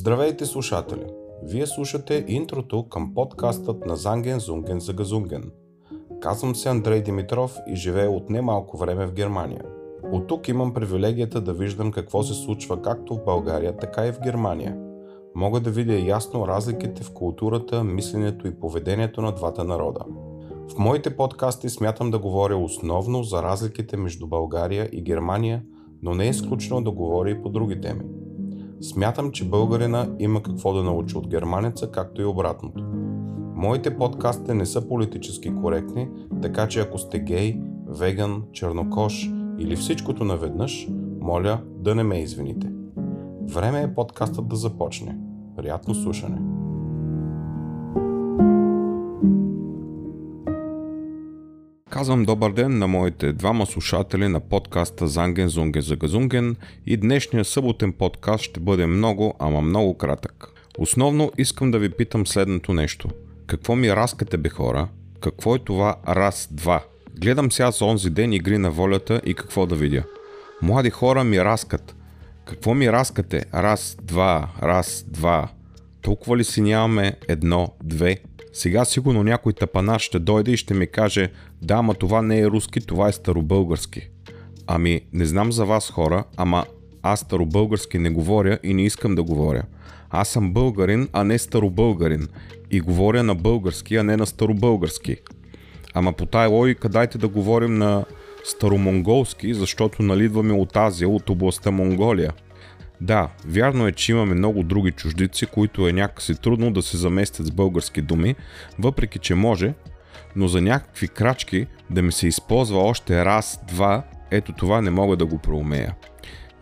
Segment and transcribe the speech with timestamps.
[0.00, 1.04] Здравейте слушатели!
[1.42, 5.50] Вие слушате интрото към подкастът на Занген Зунген за Газунген.
[6.20, 9.64] Казвам се Андрей Димитров и живея от немалко време в Германия.
[10.12, 14.20] От тук имам привилегията да виждам какво се случва както в България, така и в
[14.20, 14.78] Германия.
[15.34, 20.00] Мога да видя ясно разликите в културата, мисленето и поведението на двата народа.
[20.74, 25.62] В моите подкасти смятам да говоря основно за разликите между България и Германия,
[26.02, 28.04] но не е изключено да говоря и по други теми.
[28.82, 32.84] Смятам, че българина има какво да научи от германеца, както и обратното.
[33.54, 36.08] Моите подкасти не са политически коректни,
[36.42, 40.88] така че ако сте гей, веган, чернокош или всичкото наведнъж,
[41.20, 42.72] моля да не ме извините.
[43.42, 45.18] Време е подкастът да започне.
[45.56, 46.59] Приятно слушане!
[52.00, 57.44] Казвам добър ден на моите двама слушатели на подкаста Занген Зунге за Газунген и днешния
[57.44, 60.48] съботен подкаст ще бъде много, ама много кратък.
[60.78, 63.08] Основно искам да ви питам следното нещо.
[63.46, 64.88] Какво ми разкате бе хора?
[65.20, 66.82] Какво е това раз-два?
[67.20, 70.04] Гледам сега за онзи ден игри на волята и какво да видя.
[70.62, 71.96] Млади хора ми разкат.
[72.44, 73.44] Какво ми разкате?
[73.54, 75.48] Раз, два, раз, два.
[76.02, 78.18] Толкова ли си нямаме едно, две,
[78.52, 81.30] сега сигурно някой тапанар ще дойде и ще ми каже,
[81.62, 84.08] да, ама това не е руски, това е старобългарски.
[84.66, 86.64] Ами, не знам за вас хора, ама
[87.02, 89.62] аз старобългарски не говоря и не искам да говоря.
[90.10, 92.28] Аз съм българин, а не старобългарин.
[92.70, 95.16] И говоря на български, а не на старобългарски.
[95.94, 98.04] Ама по тая логика дайте да говорим на
[98.44, 102.32] старомонголски, защото налидваме от Азия, от областта Монголия.
[103.00, 107.46] Да, вярно е, че имаме много други чуждици, които е някакси трудно да се заместят
[107.46, 108.34] с български думи,
[108.78, 109.74] въпреки че може,
[110.36, 115.16] но за някакви крачки да ми се използва още раз, два, ето това не мога
[115.16, 115.94] да го проумея.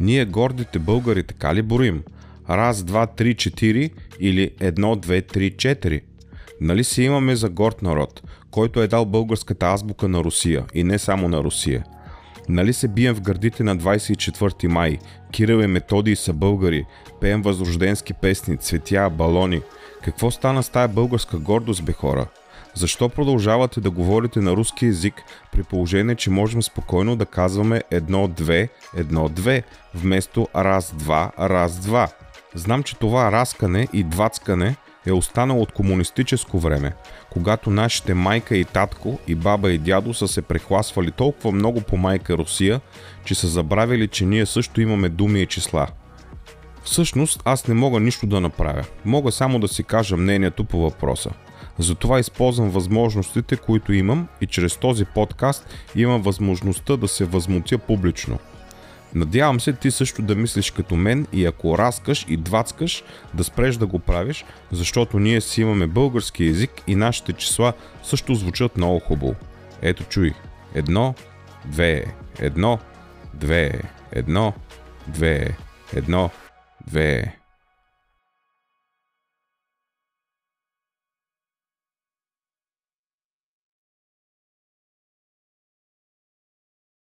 [0.00, 2.02] Ние гордите българи така ли борим?
[2.50, 6.00] Раз, два, три, четири или едно, две, три, четири?
[6.60, 10.98] Нали си имаме за горд народ, който е дал българската азбука на Русия и не
[10.98, 11.84] само на Русия–
[12.48, 14.98] Нали се бием в гърдите на 24 май?
[15.32, 16.84] Кирил и Методий са българи.
[17.20, 19.60] Пеем възрожденски песни, цветя, балони.
[20.04, 22.26] Какво стана с тая българска гордост, бе хора?
[22.74, 25.14] Защо продължавате да говорите на руски язик
[25.52, 29.62] при положение, че можем спокойно да казваме едно-две, едно-две,
[29.94, 32.08] вместо раз-два, раз-два?
[32.54, 34.76] Знам, че това разкане и двацкане
[35.08, 36.92] е останало от комунистическо време,
[37.30, 41.96] когато нашите майка и татко и баба и дядо са се прехласвали толкова много по
[41.96, 42.80] майка Русия,
[43.24, 45.86] че са забравили, че ние също имаме думи и числа.
[46.84, 48.84] Всъщност аз не мога нищо да направя.
[49.04, 51.30] Мога само да си кажа мнението по въпроса.
[51.78, 58.38] Затова използвам възможностите, които имам и чрез този подкаст имам възможността да се възмутя публично–
[59.18, 63.76] Надявам се ти също да мислиш като мен и ако раскаш и двацкаш, да спреш
[63.76, 68.98] да го правиш, защото ние си имаме български язик и нашите числа също звучат много
[68.98, 69.34] хубаво.
[69.82, 70.32] Ето чуй.
[70.74, 71.14] Едно,
[71.64, 72.04] две,
[72.38, 72.78] едно,
[73.34, 73.80] две,
[74.12, 74.52] едно,
[75.08, 75.56] две,
[75.94, 76.30] едно,
[76.86, 77.38] две,